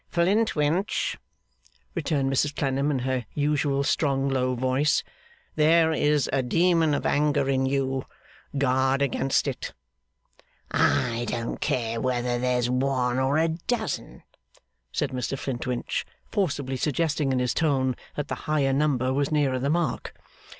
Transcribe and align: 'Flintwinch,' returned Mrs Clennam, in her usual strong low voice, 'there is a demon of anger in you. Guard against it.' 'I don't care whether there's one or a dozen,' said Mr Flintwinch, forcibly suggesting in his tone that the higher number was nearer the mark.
'Flintwinch,' 0.09 1.15
returned 1.93 2.33
Mrs 2.33 2.55
Clennam, 2.55 2.89
in 2.89 2.97
her 3.05 3.23
usual 3.35 3.83
strong 3.83 4.27
low 4.27 4.55
voice, 4.55 5.03
'there 5.53 5.91
is 5.91 6.27
a 6.33 6.41
demon 6.41 6.95
of 6.95 7.05
anger 7.05 7.47
in 7.47 7.67
you. 7.67 8.07
Guard 8.57 9.03
against 9.03 9.47
it.' 9.47 9.73
'I 10.71 11.25
don't 11.29 11.61
care 11.61 12.01
whether 12.01 12.39
there's 12.39 12.67
one 12.67 13.19
or 13.19 13.37
a 13.37 13.49
dozen,' 13.49 14.23
said 14.91 15.11
Mr 15.11 15.37
Flintwinch, 15.37 16.03
forcibly 16.31 16.77
suggesting 16.77 17.31
in 17.31 17.37
his 17.37 17.53
tone 17.53 17.95
that 18.15 18.27
the 18.27 18.33
higher 18.49 18.73
number 18.73 19.13
was 19.13 19.31
nearer 19.31 19.59
the 19.59 19.69
mark. 19.69 20.15